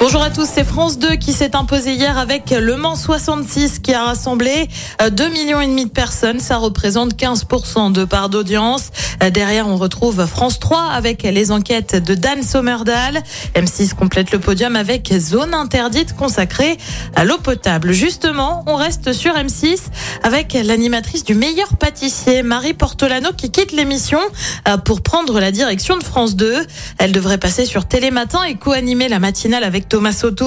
[0.00, 3.92] Bonjour à tous, c'est France 2 qui s'est imposé hier avec Le Mans 66 qui
[3.92, 4.66] a rassemblé
[4.98, 6.40] 2 millions et demi de personnes.
[6.40, 8.92] Ça représente 15% de part d'audience.
[9.30, 13.22] Derrière, on retrouve France 3 avec les enquêtes de Dan Sommerdahl.
[13.54, 16.78] M6 complète le podium avec Zone interdite consacrée
[17.14, 17.92] à l'eau potable.
[17.92, 19.80] Justement, on reste sur M6
[20.22, 24.20] avec l'animatrice du meilleur pâtissier, Marie Portolano, qui quitte l'émission
[24.66, 26.66] euh, pour prendre la direction de France 2.
[26.96, 30.46] Elle devrait passer sur Télématin et co-animer la matinale avec Thomas Soto.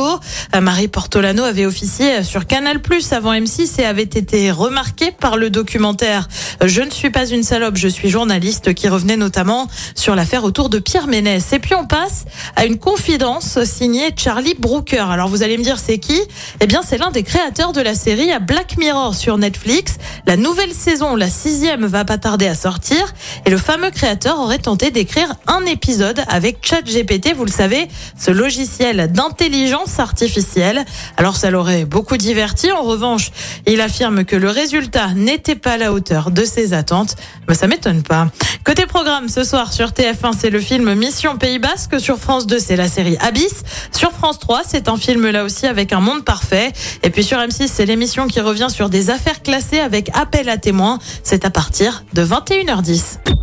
[0.55, 5.35] Euh, Marie Portolano avait officié sur Canal Plus avant M6 et avait été remarquée par
[5.35, 6.29] le documentaire
[6.63, 10.69] Je ne suis pas une salope, je suis journaliste qui revenait notamment sur l'affaire autour
[10.69, 11.51] de Pierre Ménès.
[11.51, 12.23] Et puis on passe
[12.55, 15.11] à une confidence signée Charlie Brooker.
[15.11, 16.19] Alors vous allez me dire c'est qui?
[16.61, 19.97] Eh bien c'est l'un des créateurs de la série Black Mirror sur Netflix.
[20.25, 23.13] La nouvelle saison, la sixième, va pas tarder à sortir
[23.45, 28.31] et le fameux créateur aurait tenté d'écrire un épisode avec ChatGPT, vous le savez, ce
[28.31, 30.85] logiciel d'intelligence artificielle.
[31.17, 32.71] Alors ça l'aurait beaucoup diverti.
[32.71, 33.31] En revanche,
[33.65, 37.15] il affirme que le résultat n'était pas à la hauteur de ses attentes.
[37.47, 38.27] Mais ça m'étonne pas.
[38.63, 41.99] Côté programme, ce soir sur TF1, c'est le film Mission Pays Basque.
[41.99, 43.63] Sur France 2, c'est la série Abyss.
[43.91, 46.71] Sur France 3, c'est un film là aussi avec un monde parfait.
[47.01, 50.57] Et puis sur M6, c'est l'émission qui revient sur des affaires classées avec appel à
[50.57, 50.99] témoins.
[51.23, 53.42] C'est à partir de 21h10.